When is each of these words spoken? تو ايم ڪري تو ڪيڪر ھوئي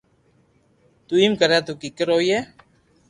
تو 1.05 1.13
ايم 1.21 1.33
ڪري 1.41 1.59
تو 1.67 1.73
ڪيڪر 1.81 2.07
ھوئي 2.15 2.37